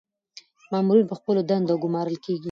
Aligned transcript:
مامورین 0.71 1.05
په 1.09 1.15
خپلو 1.19 1.41
دندو 1.49 1.75
ګمارل 1.83 2.17
کیږي. 2.23 2.39